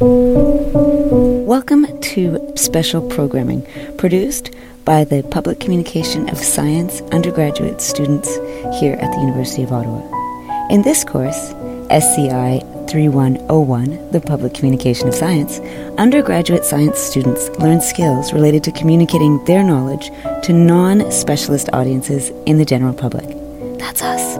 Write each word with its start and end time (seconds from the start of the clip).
Welcome 0.00 2.00
to 2.00 2.52
special 2.54 3.02
programming 3.08 3.66
produced 3.96 4.54
by 4.84 5.02
the 5.02 5.24
Public 5.24 5.58
Communication 5.58 6.28
of 6.28 6.38
Science 6.38 7.00
undergraduate 7.10 7.80
students 7.80 8.36
here 8.78 8.94
at 8.94 9.12
the 9.12 9.20
University 9.20 9.64
of 9.64 9.72
Ottawa. 9.72 10.00
In 10.70 10.82
this 10.82 11.02
course, 11.02 11.52
SCI 11.90 12.60
3101, 12.88 14.12
the 14.12 14.20
Public 14.20 14.54
Communication 14.54 15.08
of 15.08 15.16
Science, 15.16 15.58
undergraduate 15.98 16.64
science 16.64 17.00
students 17.00 17.48
learn 17.58 17.80
skills 17.80 18.32
related 18.32 18.62
to 18.62 18.70
communicating 18.70 19.44
their 19.46 19.64
knowledge 19.64 20.12
to 20.44 20.52
non 20.52 21.10
specialist 21.10 21.70
audiences 21.72 22.30
in 22.46 22.58
the 22.58 22.64
general 22.64 22.94
public. 22.94 23.26
That's 23.80 24.02
us. 24.02 24.38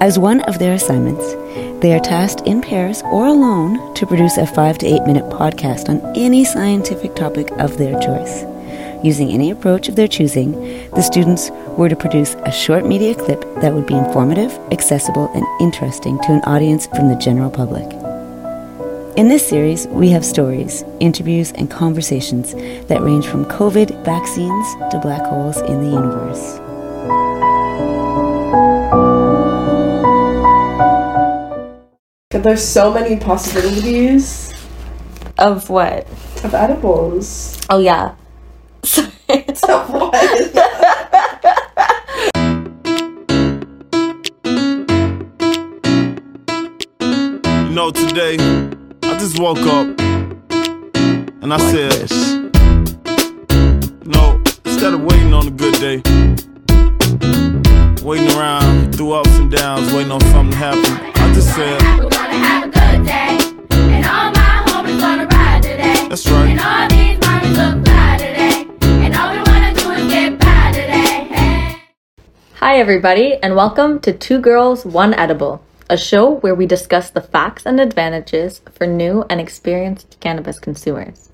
As 0.00 0.18
one 0.18 0.40
of 0.40 0.58
their 0.58 0.74
assignments, 0.74 1.36
they 1.80 1.94
are 1.94 2.00
tasked 2.00 2.46
in 2.46 2.60
pairs 2.60 3.02
or 3.04 3.26
alone 3.26 3.94
to 3.94 4.06
produce 4.06 4.36
a 4.36 4.46
five 4.46 4.76
to 4.78 4.86
eight 4.86 5.02
minute 5.04 5.24
podcast 5.24 5.88
on 5.88 6.00
any 6.16 6.44
scientific 6.44 7.14
topic 7.14 7.50
of 7.52 7.78
their 7.78 7.98
choice. 8.00 8.44
Using 9.02 9.30
any 9.30 9.50
approach 9.50 9.88
of 9.88 9.96
their 9.96 10.08
choosing, 10.08 10.52
the 10.90 11.02
students 11.02 11.50
were 11.78 11.88
to 11.88 11.96
produce 11.96 12.34
a 12.44 12.52
short 12.52 12.84
media 12.84 13.14
clip 13.14 13.40
that 13.62 13.72
would 13.72 13.86
be 13.86 13.94
informative, 13.94 14.52
accessible, 14.70 15.30
and 15.34 15.44
interesting 15.60 16.18
to 16.18 16.32
an 16.32 16.42
audience 16.42 16.86
from 16.88 17.08
the 17.08 17.16
general 17.16 17.50
public. 17.50 17.90
In 19.16 19.28
this 19.28 19.46
series, 19.48 19.86
we 19.88 20.10
have 20.10 20.24
stories, 20.24 20.84
interviews, 21.00 21.52
and 21.52 21.70
conversations 21.70 22.54
that 22.88 23.00
range 23.00 23.26
from 23.26 23.44
COVID 23.46 24.04
vaccines 24.04 24.92
to 24.92 25.00
black 25.00 25.22
holes 25.22 25.56
in 25.62 25.82
the 25.82 25.90
universe. 25.90 26.69
There's 32.42 32.66
so 32.66 32.92
many 32.92 33.16
possibilities 33.16 34.52
Of 35.38 35.68
what? 35.68 36.08
of 36.42 36.54
edibles. 36.54 37.60
Oh 37.68 37.78
yeah. 37.78 38.14
Sorry. 38.82 39.08
Of 39.68 39.90
what? 39.90 40.14
You 47.00 47.76
know, 47.76 47.90
today, 47.90 48.36
I 49.02 49.18
just 49.18 49.38
woke 49.38 49.58
up 49.58 49.86
and 51.42 51.52
I 51.52 51.58
said, 51.58 52.10
you 54.04 54.10
know, 54.10 54.40
instead 54.64 54.94
of 54.94 55.02
waiting 55.02 55.32
on 55.34 55.46
a 55.46 55.50
good 55.50 55.74
day, 55.74 55.96
waiting 58.02 58.30
around 58.36 58.94
through 58.96 59.12
ups 59.12 59.30
and 59.38 59.50
downs, 59.50 59.92
waiting 59.92 60.10
on 60.12 60.20
something 60.22 60.50
to 60.52 60.56
happen, 60.56 60.82
I 60.82 61.12
just 61.12 61.19
said, 61.50 61.82
We're 61.98 62.08
gonna 62.08 62.34
have 62.34 62.62
a 62.64 62.66
good 62.66 63.06
day. 63.06 63.38
And 63.70 64.06
all 64.06 64.30
my 64.30 64.62
homies 64.66 65.00
gonna 65.00 65.26
ride 65.26 65.62
today. 65.62 66.06
that's 66.08 66.26
right. 66.30 66.48
And 66.50 66.60
all 66.60 66.88
these 66.88 67.18
mommies 67.18 67.56
look 67.60 67.84
fly 67.86 68.16
today. 68.18 68.66
And 69.04 69.14
all 69.16 69.30
we 69.32 69.38
wanna 69.50 69.74
do 69.74 69.90
is 69.90 70.12
get 70.12 70.38
by 70.38 70.70
today. 70.70 71.26
Hey. 71.34 71.82
Hi 72.54 72.78
everybody, 72.78 73.34
and 73.42 73.56
welcome 73.56 73.98
to 74.00 74.12
Two 74.12 74.38
Girls 74.40 74.84
One 74.86 75.12
Edible, 75.14 75.60
a 75.88 75.96
show 75.96 76.30
where 76.36 76.54
we 76.54 76.66
discuss 76.66 77.10
the 77.10 77.20
facts 77.20 77.66
and 77.66 77.80
advantages 77.80 78.60
for 78.72 78.86
new 78.86 79.24
and 79.28 79.40
experienced 79.40 80.18
cannabis 80.20 80.60
consumers. 80.60 81.30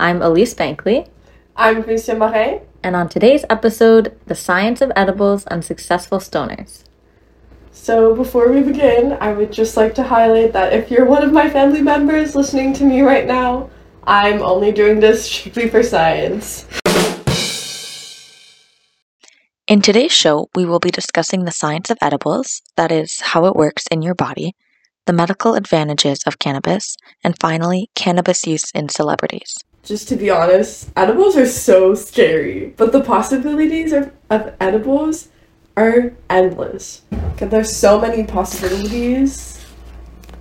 I'm 0.00 0.20
Elise 0.20 0.54
Bankley, 0.54 1.08
I'm 1.54 1.84
Christian 1.84 2.18
Morin. 2.18 2.60
and 2.82 2.96
on 2.96 3.08
today's 3.08 3.44
episode, 3.48 4.18
the 4.26 4.34
science 4.34 4.80
of 4.80 4.90
edibles 4.96 5.46
and 5.46 5.64
successful 5.64 6.18
stoners. 6.18 6.84
So 7.72 8.14
before 8.14 8.50
we 8.50 8.62
begin, 8.62 9.16
I 9.20 9.32
would 9.32 9.52
just 9.52 9.76
like 9.76 9.94
to 9.94 10.02
highlight 10.02 10.52
that 10.52 10.72
if 10.72 10.90
you're 10.90 11.06
one 11.06 11.22
of 11.22 11.32
my 11.32 11.48
family 11.48 11.80
members 11.80 12.34
listening 12.34 12.72
to 12.74 12.84
me 12.84 13.00
right 13.00 13.26
now, 13.26 13.70
I'm 14.04 14.42
only 14.42 14.72
doing 14.72 15.00
this 15.00 15.24
strictly 15.24 15.68
for 15.68 15.82
science. 15.82 16.66
In 19.68 19.80
today's 19.80 20.10
show, 20.10 20.48
we 20.56 20.64
will 20.64 20.80
be 20.80 20.90
discussing 20.90 21.44
the 21.44 21.52
science 21.52 21.90
of 21.90 21.98
edibles, 22.02 22.60
that 22.76 22.90
is, 22.90 23.20
how 23.20 23.46
it 23.46 23.54
works 23.54 23.86
in 23.92 24.02
your 24.02 24.16
body, 24.16 24.56
the 25.06 25.12
medical 25.12 25.54
advantages 25.54 26.24
of 26.26 26.40
cannabis, 26.40 26.96
and 27.22 27.36
finally, 27.40 27.88
cannabis 27.94 28.48
use 28.48 28.68
in 28.72 28.88
celebrities. 28.88 29.54
Just 29.84 30.08
to 30.08 30.16
be 30.16 30.28
honest, 30.28 30.90
edibles 30.96 31.36
are 31.36 31.46
so 31.46 31.94
scary, 31.94 32.74
but 32.76 32.90
the 32.90 33.00
possibilities 33.00 33.92
of, 33.92 34.10
of 34.28 34.52
edibles 34.60 35.28
are 35.76 36.12
endless. 36.28 37.02
There's 37.48 37.74
so 37.74 38.00
many 38.00 38.24
possibilities 38.24 39.64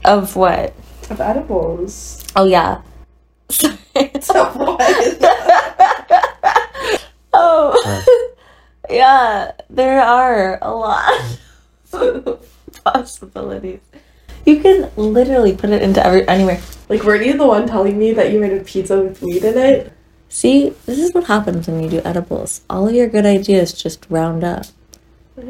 Of 0.05 0.35
what? 0.35 0.73
of 1.09 1.19
edibles. 1.21 2.23
Oh, 2.35 2.45
yeah. 2.45 2.81
Sorry. 3.49 3.75
Of 3.95 4.55
what? 4.55 4.79
Oh, 7.31 8.33
yeah, 8.89 9.51
there 9.69 10.01
are 10.01 10.57
a 10.61 10.71
lot 10.73 11.37
of 11.93 12.45
possibilities. 12.83 13.79
You 14.45 14.59
can 14.61 14.91
literally 14.97 15.55
put 15.55 15.69
it 15.69 15.81
into 15.81 16.05
every 16.05 16.27
anywhere. 16.27 16.59
like, 16.89 17.03
weren't 17.03 17.25
you 17.25 17.37
the 17.37 17.45
one 17.47 17.67
telling 17.67 17.97
me 17.97 18.13
that 18.13 18.31
you 18.33 18.39
made 18.39 18.53
a 18.53 18.63
pizza 18.63 18.99
with 19.01 19.21
weed 19.21 19.43
in 19.43 19.57
it? 19.57 19.93
See, 20.27 20.71
this 20.85 20.99
is 20.99 21.13
what 21.13 21.25
happens 21.25 21.67
when 21.67 21.81
you 21.83 21.89
do 21.89 22.01
edibles. 22.03 22.61
All 22.69 22.87
of 22.87 22.93
your 22.95 23.07
good 23.07 23.25
ideas 23.25 23.73
just 23.73 24.05
round 24.09 24.43
up 24.43 24.65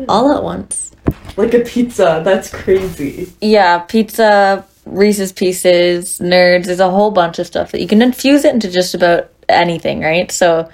all 0.07 0.31
at 0.35 0.43
once. 0.43 0.91
Like 1.37 1.53
a 1.53 1.61
pizza. 1.61 2.21
That's 2.23 2.51
crazy. 2.51 3.31
Yeah, 3.41 3.79
pizza, 3.79 4.65
Reese's 4.85 5.31
Pieces, 5.31 6.19
Nerds. 6.19 6.65
There's 6.65 6.79
a 6.79 6.89
whole 6.89 7.11
bunch 7.11 7.39
of 7.39 7.47
stuff 7.47 7.71
that 7.71 7.81
you 7.81 7.87
can 7.87 8.01
infuse 8.01 8.45
it 8.45 8.53
into 8.53 8.69
just 8.69 8.93
about 8.93 9.29
anything, 9.47 10.01
right? 10.01 10.31
So 10.31 10.69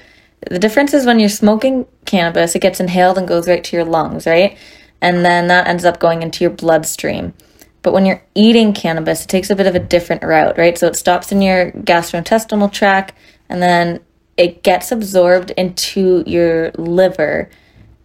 the 0.50 0.60
difference 0.60 0.94
is 0.94 1.06
when 1.06 1.20
you're 1.20 1.30
smoking 1.30 1.86
cannabis, 2.06 2.56
it 2.56 2.62
gets 2.62 2.80
inhaled 2.80 3.18
and 3.18 3.28
goes 3.28 3.48
right 3.48 3.64
to 3.64 3.76
your 3.76 3.86
lungs, 3.86 4.26
right? 4.26 4.58
And 5.02 5.26
then 5.26 5.48
that 5.48 5.68
ends 5.68 5.86
up 5.86 6.00
going 6.00 6.22
into 6.22 6.44
your 6.44 6.52
bloodstream. 6.52 7.34
But 7.82 7.94
when 7.94 8.06
you're 8.06 8.24
eating 8.34 8.74
cannabis, 8.74 9.24
it 9.24 9.28
takes 9.28 9.50
a 9.52 9.56
bit 9.56 9.68
of 9.68 9.76
a 9.76 9.80
different 9.80 10.24
route, 10.24 10.58
right? 10.58 10.78
So 10.78 10.88
it 10.88 10.96
stops 10.96 11.32
in 11.32 11.42
your 11.42 11.72
gastrointestinal 11.72 12.72
tract 12.72 13.14
and 13.48 13.62
then 13.62 14.00
it 14.38 14.64
gets 14.64 14.92
absorbed 14.92 15.52
into 15.52 16.24
your 16.26 16.72
liver. 16.72 17.50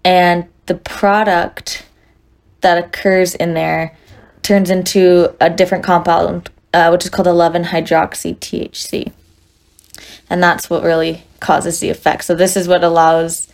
And 0.04 0.48
the 0.70 0.76
product 0.76 1.84
that 2.60 2.78
occurs 2.78 3.34
in 3.34 3.54
there 3.54 3.96
turns 4.42 4.70
into 4.70 5.34
a 5.40 5.50
different 5.50 5.82
compound, 5.82 6.48
uh, 6.72 6.90
which 6.90 7.04
is 7.04 7.10
called 7.10 7.26
11 7.26 7.64
hydroxy 7.64 8.36
THC. 8.38 9.12
And 10.30 10.40
that's 10.40 10.70
what 10.70 10.84
really 10.84 11.24
causes 11.40 11.80
the 11.80 11.90
effect. 11.90 12.22
So, 12.22 12.36
this 12.36 12.56
is 12.56 12.68
what 12.68 12.84
allows 12.84 13.48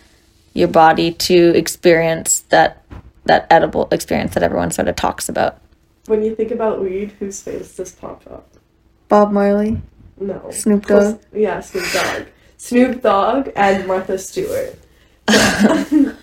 your 0.52 0.68
body 0.68 1.10
to 1.10 1.56
experience 1.56 2.40
that 2.50 2.82
that 3.24 3.46
edible 3.50 3.88
experience 3.90 4.34
that 4.34 4.42
everyone 4.42 4.70
sort 4.70 4.88
of 4.88 4.96
talks 4.96 5.30
about. 5.30 5.58
When 6.04 6.22
you 6.22 6.34
think 6.34 6.50
about 6.50 6.82
weed, 6.82 7.12
whose 7.18 7.40
face 7.40 7.76
does 7.76 7.92
pop 7.92 8.26
up? 8.30 8.46
Bob 9.08 9.32
Marley. 9.32 9.80
No. 10.20 10.50
Snoop 10.50 10.84
Close- 10.84 11.14
Dogg? 11.14 11.22
Yeah, 11.32 11.60
Snoop 11.60 11.90
Dogg. 11.94 12.26
Snoop 12.58 13.00
Dogg 13.00 13.48
and 13.56 13.86
Martha 13.86 14.18
Stewart. 14.18 14.78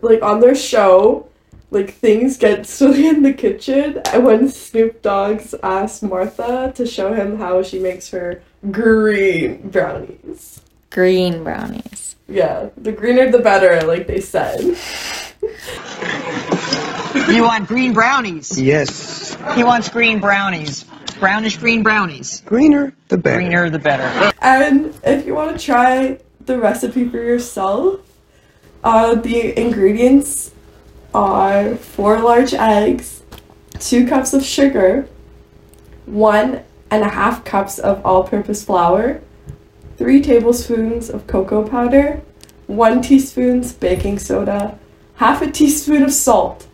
so, 0.00 0.06
like, 0.06 0.22
on 0.22 0.40
their 0.40 0.54
show, 0.54 1.28
like, 1.70 1.94
things 1.94 2.36
get 2.36 2.66
silly 2.76 3.06
in 3.06 3.22
the 3.22 3.32
kitchen. 3.32 4.00
And 4.12 4.24
when 4.24 4.48
Snoop 4.48 5.02
Dogg's 5.02 5.54
asked 5.62 6.02
Martha 6.02 6.72
to 6.74 6.86
show 6.86 7.12
him 7.12 7.38
how 7.38 7.62
she 7.62 7.78
makes 7.78 8.10
her 8.10 8.42
green 8.70 9.68
brownies. 9.68 10.60
Green 10.90 11.44
brownies. 11.44 12.16
Yeah, 12.28 12.70
the 12.76 12.92
greener 12.92 13.30
the 13.30 13.38
better, 13.38 13.86
like 13.86 14.06
they 14.06 14.20
said. 14.20 14.76
You 17.28 17.42
want 17.42 17.66
green 17.68 17.92
brownies. 17.92 18.60
Yes. 18.60 19.36
He 19.54 19.64
wants 19.64 19.88
green 19.88 20.20
brownies. 20.20 20.84
Brownish 21.18 21.56
green 21.56 21.82
brownies. 21.82 22.42
Greener, 22.44 22.92
the 23.08 23.16
better. 23.16 23.38
Greener 23.38 23.70
the 23.70 23.78
better. 23.78 24.32
And 24.40 24.94
if 25.02 25.26
you 25.26 25.34
want 25.34 25.58
to 25.58 25.64
try 25.64 26.20
the 26.44 26.58
recipe 26.58 27.08
for 27.08 27.16
yourself, 27.16 28.00
uh, 28.86 29.16
the 29.16 29.58
ingredients 29.58 30.52
are 31.12 31.74
four 31.74 32.20
large 32.20 32.54
eggs, 32.54 33.24
two 33.80 34.06
cups 34.06 34.32
of 34.32 34.44
sugar, 34.44 35.08
one 36.06 36.62
and 36.88 37.02
a 37.02 37.08
half 37.08 37.44
cups 37.44 37.80
of 37.80 38.00
all 38.06 38.22
purpose 38.22 38.64
flour, 38.64 39.20
three 39.96 40.22
tablespoons 40.22 41.10
of 41.10 41.26
cocoa 41.26 41.68
powder, 41.68 42.22
one 42.68 43.02
teaspoon 43.02 43.64
baking 43.80 44.20
soda, 44.20 44.78
half 45.16 45.42
a 45.42 45.50
teaspoon 45.50 46.04
of 46.04 46.12
salt, 46.12 46.68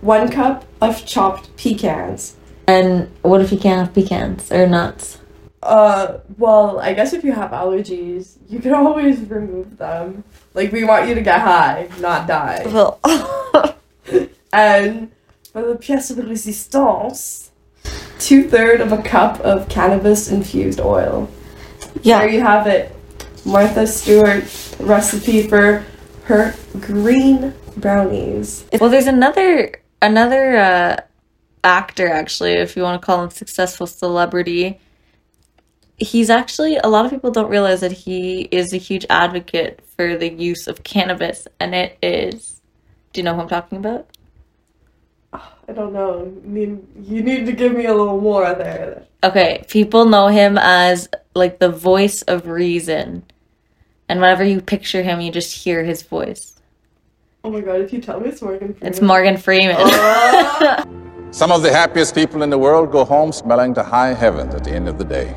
one 0.00 0.30
cup 0.30 0.64
of 0.80 1.04
chopped 1.04 1.56
pecans. 1.56 2.36
And 2.68 3.10
what 3.22 3.40
if 3.40 3.50
you 3.50 3.58
can't 3.58 3.84
have 3.84 3.94
pecans 3.96 4.52
or 4.52 4.68
nuts? 4.68 5.17
Uh, 5.62 6.18
well, 6.36 6.78
I 6.78 6.94
guess 6.94 7.12
if 7.12 7.24
you 7.24 7.32
have 7.32 7.50
allergies, 7.50 8.36
you 8.48 8.60
can 8.60 8.74
always 8.82 9.20
remove 9.20 9.78
them. 9.78 10.24
Like, 10.54 10.72
we 10.72 10.84
want 10.84 11.08
you 11.08 11.14
to 11.14 11.22
get 11.22 11.40
high, 11.40 11.88
not 12.00 12.26
die. 12.26 12.62
Well, 12.66 13.00
And 14.52 15.10
for 15.52 15.62
the 15.62 15.74
pièce 15.74 16.14
de 16.14 16.22
résistance, 16.22 17.50
two 18.18 18.48
third 18.48 18.80
of 18.80 18.92
a 18.92 19.02
cup 19.02 19.40
of 19.40 19.68
cannabis 19.68 20.30
infused 20.30 20.80
oil. 20.80 21.28
Yeah. 22.02 22.20
There 22.20 22.30
you 22.30 22.40
have 22.40 22.66
it. 22.66 22.94
Martha 23.44 23.86
Stewart 23.86 24.44
recipe 24.78 25.46
for 25.46 25.84
her 26.24 26.54
green 26.80 27.54
brownies. 27.76 28.64
Well, 28.80 28.90
there's 28.90 29.06
another 29.06 29.80
another 30.00 30.56
uh, 30.56 30.96
actor 31.64 32.08
actually, 32.08 32.52
if 32.52 32.76
you 32.76 32.82
want 32.82 33.00
to 33.00 33.04
call 33.04 33.24
him 33.24 33.30
successful 33.30 33.86
celebrity. 33.86 34.80
He's 35.98 36.30
actually 36.30 36.76
a 36.76 36.88
lot 36.88 37.04
of 37.04 37.10
people 37.10 37.30
don't 37.30 37.50
realize 37.50 37.80
that 37.80 37.92
he 37.92 38.42
is 38.52 38.72
a 38.72 38.76
huge 38.76 39.04
advocate 39.10 39.80
for 39.96 40.16
the 40.16 40.32
use 40.32 40.68
of 40.68 40.84
cannabis, 40.84 41.48
and 41.58 41.74
it 41.74 41.98
is. 42.02 42.60
Do 43.12 43.20
you 43.20 43.24
know 43.24 43.34
who 43.34 43.42
I'm 43.42 43.48
talking 43.48 43.78
about? 43.78 44.06
I 45.32 45.72
don't 45.74 45.92
know. 45.92 46.32
Need, 46.44 46.86
you 47.02 47.22
need 47.22 47.44
to 47.46 47.52
give 47.52 47.72
me 47.72 47.84
a 47.86 47.94
little 47.94 48.20
more 48.20 48.54
there. 48.54 49.04
Okay, 49.22 49.64
people 49.68 50.06
know 50.06 50.28
him 50.28 50.56
as 50.56 51.08
like 51.34 51.58
the 51.58 51.68
voice 51.68 52.22
of 52.22 52.46
reason, 52.46 53.24
and 54.08 54.20
whenever 54.20 54.44
you 54.44 54.60
picture 54.60 55.02
him, 55.02 55.20
you 55.20 55.30
just 55.30 55.64
hear 55.64 55.84
his 55.84 56.02
voice. 56.02 56.58
Oh 57.44 57.50
my 57.50 57.60
god, 57.60 57.80
if 57.80 57.92
you 57.92 58.00
tell 58.00 58.20
me 58.20 58.28
it's 58.28 58.40
Morgan 58.40 58.74
Freeman. 58.74 58.88
It's 58.88 59.00
Morgan 59.00 59.36
Freeman. 59.36 59.76
Oh. 59.78 60.84
Some 61.30 61.52
of 61.52 61.62
the 61.62 61.70
happiest 61.70 62.14
people 62.14 62.42
in 62.42 62.48
the 62.48 62.58
world 62.58 62.90
go 62.90 63.04
home 63.04 63.32
smelling 63.32 63.74
to 63.74 63.82
high 63.82 64.14
heavens 64.14 64.54
at 64.54 64.64
the 64.64 64.70
end 64.70 64.88
of 64.88 64.96
the 64.96 65.04
day. 65.04 65.34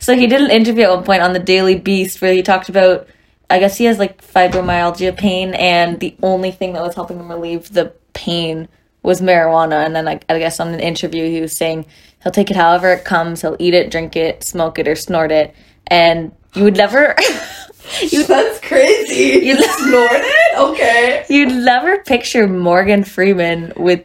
So 0.00 0.14
he 0.16 0.26
did 0.26 0.40
an 0.40 0.50
interview 0.50 0.84
at 0.84 0.90
one 0.90 1.04
point 1.04 1.22
on 1.22 1.32
the 1.32 1.38
Daily 1.38 1.76
Beast 1.76 2.20
where 2.20 2.32
he 2.32 2.42
talked 2.42 2.68
about, 2.68 3.06
I 3.50 3.58
guess 3.58 3.76
he 3.76 3.84
has 3.86 3.98
like 3.98 4.22
fibromyalgia 4.22 5.16
pain, 5.16 5.54
and 5.54 6.00
the 6.00 6.16
only 6.22 6.50
thing 6.50 6.72
that 6.74 6.82
was 6.82 6.94
helping 6.94 7.18
him 7.18 7.30
relieve 7.30 7.72
the 7.72 7.92
pain 8.12 8.68
was 9.02 9.20
marijuana. 9.20 9.84
And 9.84 9.94
then 9.94 10.08
I, 10.08 10.20
I 10.28 10.38
guess 10.38 10.60
on 10.60 10.68
an 10.68 10.80
interview 10.80 11.28
he 11.28 11.40
was 11.40 11.56
saying 11.56 11.86
he'll 12.22 12.32
take 12.32 12.50
it 12.50 12.56
however 12.56 12.92
it 12.92 13.04
comes, 13.04 13.42
he'll 13.42 13.56
eat 13.58 13.74
it, 13.74 13.90
drink 13.90 14.16
it, 14.16 14.42
smoke 14.42 14.78
it, 14.78 14.88
or 14.88 14.94
snort 14.96 15.30
it, 15.30 15.54
and 15.86 16.32
you 16.54 16.64
would 16.64 16.76
never. 16.76 17.14
you 18.00 18.24
That's 18.26 18.60
crazy. 18.60 19.46
You- 19.46 19.56
You 19.56 19.62
snorted? 19.62 20.32
Okay. 20.56 21.24
You'd 21.28 21.48
never 21.64 21.98
picture 21.98 22.46
Morgan 22.46 23.04
Freeman 23.04 23.72
with 23.76 24.04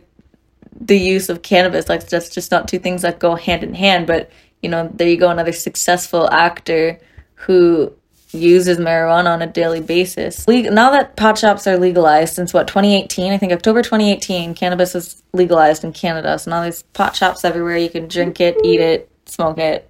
the 0.81 0.97
use 0.97 1.29
of 1.29 1.41
cannabis. 1.41 1.87
Like 1.89 2.07
that's 2.07 2.29
just 2.29 2.51
not 2.51 2.67
two 2.67 2.79
things 2.79 3.01
that 3.03 3.19
go 3.19 3.35
hand 3.35 3.63
in 3.63 3.73
hand. 3.73 4.07
But 4.07 4.29
you 4.61 4.69
know, 4.69 4.89
there 4.93 5.07
you 5.07 5.17
go, 5.17 5.29
another 5.29 5.51
successful 5.51 6.29
actor 6.31 6.99
who 7.35 7.93
uses 8.31 8.77
marijuana 8.77 9.27
on 9.27 9.41
a 9.41 9.47
daily 9.47 9.81
basis. 9.81 10.47
Le- 10.47 10.69
now 10.69 10.91
that 10.91 11.15
pot 11.15 11.37
shops 11.37 11.65
are 11.65 11.77
legalized 11.77 12.35
since 12.35 12.53
what 12.53 12.67
2018, 12.67 13.31
I 13.31 13.37
think 13.37 13.51
October 13.51 13.81
2018, 13.81 14.53
cannabis 14.53 14.93
was 14.93 15.23
legalized 15.33 15.83
in 15.83 15.93
Canada. 15.93 16.37
So 16.37 16.51
now 16.51 16.61
there's 16.61 16.83
pot 16.83 17.15
shops 17.15 17.43
everywhere. 17.43 17.77
You 17.77 17.89
can 17.89 18.07
drink 18.07 18.39
it, 18.39 18.57
eat 18.63 18.79
it, 18.79 19.09
smoke 19.25 19.57
it, 19.57 19.89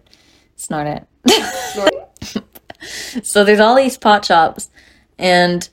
snort 0.56 0.88
it. 0.88 1.06
so 3.24 3.44
there's 3.44 3.60
all 3.60 3.75
these 3.75 3.98
pot 3.98 4.24
shops, 4.24 4.69
and 5.18 5.68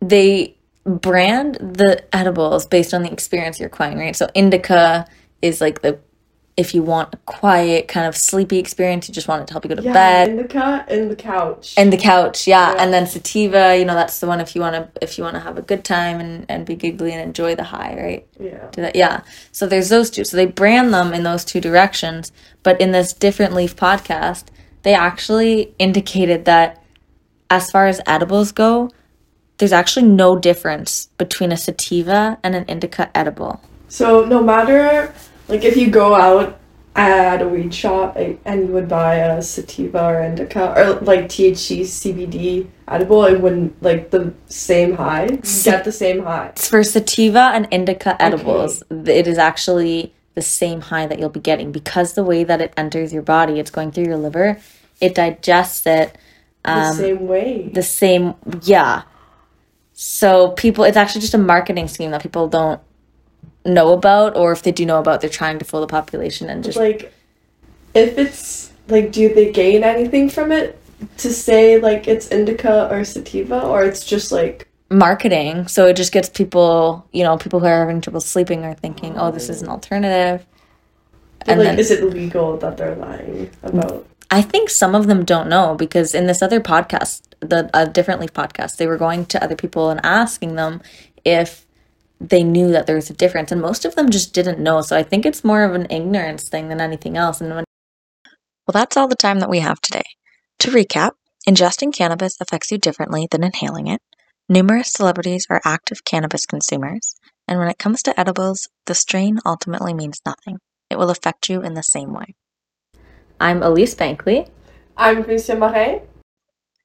they 0.00 0.56
brand 0.84 1.56
the 1.56 2.04
edibles 2.14 2.66
based 2.66 2.94
on 2.94 3.02
the 3.02 3.10
experience 3.10 3.58
you're 3.58 3.66
acquiring, 3.66 3.98
right? 3.98 4.14
So 4.14 4.28
indica 4.34 5.06
is 5.42 5.60
like 5.60 5.82
the 5.82 5.98
if 6.56 6.74
you 6.74 6.82
want 6.82 7.12
a 7.12 7.18
quiet 7.26 7.86
kind 7.86 8.06
of 8.06 8.16
sleepy 8.16 8.58
experience, 8.58 9.08
you 9.08 9.14
just 9.14 9.28
want 9.28 9.42
it 9.42 9.46
to 9.48 9.52
help 9.52 9.64
you 9.64 9.68
go 9.68 9.74
to 9.74 9.82
Yeah, 9.82 9.92
bed. 9.92 10.28
indica 10.30 10.86
and 10.88 11.10
the 11.10 11.16
couch. 11.16 11.74
And 11.76 11.92
the 11.92 11.98
couch, 11.98 12.46
yeah. 12.46 12.72
Yeah. 12.74 12.82
And 12.82 12.92
then 12.94 13.06
sativa, 13.06 13.76
you 13.76 13.84
know, 13.84 13.94
that's 13.94 14.20
the 14.20 14.26
one 14.26 14.40
if 14.40 14.54
you 14.54 14.62
want 14.62 14.74
to 14.74 14.88
if 15.02 15.18
you 15.18 15.24
want 15.24 15.34
to 15.34 15.40
have 15.40 15.58
a 15.58 15.62
good 15.62 15.84
time 15.84 16.18
and 16.18 16.46
and 16.48 16.64
be 16.64 16.74
giggly 16.74 17.12
and 17.12 17.20
enjoy 17.20 17.54
the 17.56 17.64
high, 17.64 17.94
right? 18.00 18.26
yeah. 18.40 18.68
Do 18.72 18.80
that, 18.82 18.96
yeah. 18.96 19.20
So 19.52 19.66
there's 19.66 19.90
those 19.90 20.08
two. 20.08 20.24
So 20.24 20.36
they 20.36 20.46
brand 20.46 20.94
them 20.94 21.12
in 21.12 21.24
those 21.24 21.44
two 21.44 21.60
directions. 21.60 22.32
But 22.62 22.80
in 22.80 22.90
this 22.90 23.12
different 23.12 23.52
leaf 23.54 23.76
podcast, 23.76 24.44
they 24.82 24.94
actually 24.94 25.74
indicated 25.78 26.46
that 26.46 26.82
as 27.50 27.70
far 27.70 27.86
as 27.86 28.00
edibles 28.06 28.50
go, 28.50 28.90
there's 29.58 29.72
actually 29.72 30.06
no 30.06 30.36
difference 30.38 31.06
between 31.18 31.52
a 31.52 31.56
sativa 31.56 32.38
and 32.42 32.54
an 32.54 32.64
indica 32.64 33.10
edible. 33.16 33.60
So 33.88 34.24
no 34.24 34.42
matter 34.42 35.14
like 35.48 35.64
if 35.64 35.76
you 35.76 35.90
go 35.90 36.14
out 36.14 36.58
at 36.94 37.42
a 37.42 37.48
weed 37.48 37.74
shop 37.74 38.16
and 38.16 38.60
you 38.66 38.72
would 38.72 38.88
buy 38.88 39.16
a 39.16 39.42
sativa 39.42 40.02
or 40.06 40.22
indica 40.22 40.72
or 40.76 41.00
like 41.00 41.24
THC 41.24 41.82
CBD 41.82 42.68
edible, 42.88 43.24
it 43.24 43.40
wouldn't 43.40 43.82
like 43.82 44.10
the 44.10 44.32
same 44.46 44.94
high. 44.94 45.24
You 45.24 45.40
get 45.64 45.84
the 45.84 45.92
same 45.92 46.22
high. 46.24 46.52
For 46.56 46.82
sativa 46.82 47.50
and 47.54 47.68
indica 47.70 48.20
edibles, 48.20 48.82
it 48.90 49.26
is 49.26 49.36
actually 49.36 50.14
the 50.34 50.42
same 50.42 50.80
high 50.82 51.06
that 51.06 51.18
you'll 51.18 51.28
be 51.28 51.40
getting 51.40 51.70
because 51.72 52.14
the 52.14 52.24
way 52.24 52.44
that 52.44 52.60
it 52.60 52.72
enters 52.76 53.12
your 53.12 53.22
body, 53.22 53.58
it's 53.58 53.70
going 53.70 53.92
through 53.92 54.04
your 54.04 54.16
liver, 54.16 54.58
it 55.00 55.14
digests 55.14 55.86
it 55.86 56.16
The 56.64 56.70
um, 56.72 56.96
same 56.96 57.26
way. 57.26 57.68
the 57.72 57.82
same 57.82 58.34
yeah 58.62 59.02
so 59.92 60.50
people 60.50 60.84
it's 60.84 60.96
actually 60.96 61.20
just 61.22 61.34
a 61.34 61.38
marketing 61.38 61.88
scheme 61.88 62.10
that 62.10 62.22
people 62.22 62.48
don't 62.48 62.80
know 63.66 63.92
about 63.92 64.36
or 64.36 64.52
if 64.52 64.62
they 64.62 64.72
do 64.72 64.86
know 64.86 64.98
about 64.98 65.20
they're 65.20 65.30
trying 65.30 65.58
to 65.58 65.64
fool 65.64 65.80
the 65.80 65.86
population 65.86 66.48
and 66.48 66.64
just 66.64 66.76
like 66.76 67.12
if 67.94 68.18
it's 68.18 68.72
like 68.88 69.12
do 69.12 69.32
they 69.34 69.50
gain 69.52 69.82
anything 69.82 70.28
from 70.28 70.52
it 70.52 70.78
to 71.18 71.32
say 71.32 71.78
like 71.78 72.08
it's 72.08 72.28
indica 72.28 72.88
or 72.90 73.04
sativa 73.04 73.60
or 73.62 73.84
it's 73.84 74.04
just 74.04 74.32
like 74.32 74.68
marketing. 74.90 75.66
So 75.66 75.86
it 75.86 75.96
just 75.96 76.12
gets 76.12 76.28
people 76.28 77.06
you 77.12 77.24
know 77.24 77.36
people 77.36 77.60
who 77.60 77.66
are 77.66 77.80
having 77.80 78.00
trouble 78.00 78.20
sleeping 78.20 78.64
are 78.64 78.74
thinking 78.74 79.18
oh 79.18 79.30
this 79.30 79.48
is 79.48 79.62
an 79.62 79.68
alternative. 79.68 80.46
And 81.42 81.60
like 81.60 81.68
then 81.68 81.78
is 81.78 81.90
it 81.90 82.04
legal 82.04 82.56
that 82.58 82.76
they're 82.76 82.96
lying 82.96 83.50
about? 83.62 84.06
I 84.30 84.42
think 84.42 84.70
some 84.70 84.94
of 84.94 85.06
them 85.06 85.24
don't 85.24 85.48
know 85.48 85.74
because 85.76 86.14
in 86.14 86.26
this 86.26 86.42
other 86.42 86.60
podcast, 86.60 87.22
the 87.40 87.70
a 87.72 87.86
different 87.86 88.20
leaf 88.20 88.32
podcast, 88.32 88.76
they 88.76 88.86
were 88.86 88.96
going 88.96 89.26
to 89.26 89.42
other 89.42 89.56
people 89.56 89.90
and 89.90 90.00
asking 90.04 90.56
them 90.56 90.82
if 91.24 91.65
they 92.20 92.42
knew 92.42 92.70
that 92.72 92.86
there 92.86 92.96
was 92.96 93.10
a 93.10 93.14
difference, 93.14 93.52
and 93.52 93.60
most 93.60 93.84
of 93.84 93.94
them 93.94 94.10
just 94.10 94.32
didn't 94.32 94.58
know. 94.58 94.80
So 94.82 94.96
I 94.96 95.02
think 95.02 95.26
it's 95.26 95.44
more 95.44 95.64
of 95.64 95.74
an 95.74 95.86
ignorance 95.90 96.48
thing 96.48 96.68
than 96.68 96.80
anything 96.80 97.16
else. 97.16 97.40
And 97.40 97.54
when 97.54 97.64
well, 98.66 98.72
that's 98.72 98.96
all 98.96 99.06
the 99.06 99.14
time 99.14 99.38
that 99.40 99.50
we 99.50 99.60
have 99.60 99.80
today. 99.80 100.02
To 100.60 100.70
recap, 100.70 101.12
ingesting 101.48 101.94
cannabis 101.94 102.40
affects 102.40 102.72
you 102.72 102.78
differently 102.78 103.28
than 103.30 103.44
inhaling 103.44 103.86
it. 103.86 104.00
Numerous 104.48 104.92
celebrities 104.92 105.46
are 105.48 105.60
active 105.64 106.04
cannabis 106.04 106.46
consumers, 106.46 107.14
and 107.46 107.60
when 107.60 107.68
it 107.68 107.78
comes 107.78 108.02
to 108.02 108.18
edibles, 108.18 108.68
the 108.86 108.94
strain 108.94 109.38
ultimately 109.46 109.94
means 109.94 110.20
nothing. 110.26 110.58
It 110.90 110.98
will 110.98 111.10
affect 111.10 111.48
you 111.48 111.62
in 111.62 111.74
the 111.74 111.82
same 111.82 112.12
way. 112.12 112.34
I'm 113.40 113.62
Elise 113.62 113.94
Bankley. 113.94 114.48
i'm 114.96 115.22
Christian 115.22 115.58
Marais. 115.58 116.02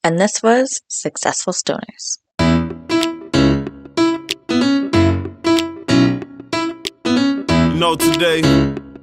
And 0.04 0.20
this 0.20 0.44
was 0.44 0.82
Successful 0.88 1.54
Stoners. 1.54 2.20
Know, 7.82 7.96
today, 7.96 8.42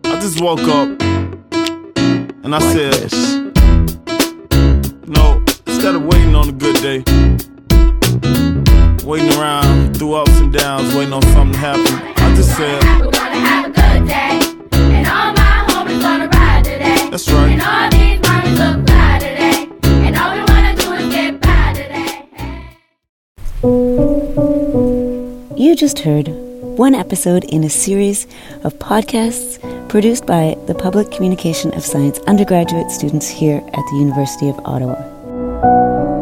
I 0.04 0.20
just 0.20 0.40
woke 0.40 0.61
up 0.61 0.88
and 2.44 2.54
I 2.54 2.61
said, 2.61 3.12
you 5.04 5.12
know, 5.12 5.42
instead 5.66 5.97
of 5.97 6.04
waiting 6.04 6.37
on 6.37 6.49
a 6.49 6.52
good 6.52 6.76
day, 6.76 7.02
waiting 9.04 9.32
around 9.37 9.97
through 9.97 10.14
ups 10.14 10.38
and 10.38 10.52
downs, 10.52 10.94
waiting 10.94 11.12
on 11.12 11.23
something 11.23 11.54
to 11.54 11.58
happen, 11.58 11.92
I 12.23 12.35
just 12.37 12.56
said, 12.56 12.80
We're 13.00 13.11
gonna 13.11 13.40
have 13.40 13.64
a 13.64 13.70
good 13.70 14.06
day. 14.06 14.38
And 14.70 15.08
all 15.08 15.32
my 15.32 15.66
homies 15.66 16.00
gonna 16.00 16.28
ride 16.28 16.62
today. 16.62 17.08
that's 17.11 17.28
right. 17.32 17.50
And 17.50 17.61
all 17.61 17.90
these 17.90 18.20
mommies 18.20 18.58
look 18.62 18.87
fly 18.87 19.18
today. 19.18 19.66
And 20.06 20.16
all 20.16 20.35
we 20.35 20.42
wanna 20.52 20.76
do 20.76 20.92
is 20.92 21.08
get 21.12 21.40
by 21.40 21.73
today. 21.75 22.28
You 25.56 25.75
just 25.75 25.99
heard 25.99 26.48
one 26.78 26.94
episode 26.94 27.42
in 27.47 27.64
a 27.64 27.68
series 27.68 28.25
of 28.62 28.73
podcasts 28.78 29.58
produced 29.88 30.25
by 30.26 30.56
the 30.68 30.75
Public 30.75 31.11
Communication 31.11 31.75
of 31.75 31.82
Science 31.85 32.20
undergraduate 32.20 32.92
students 32.92 33.28
here 33.28 33.56
at 33.56 33.85
the 33.90 33.97
University 33.99 34.49
of 34.49 34.61
Ottawa. 34.64 36.17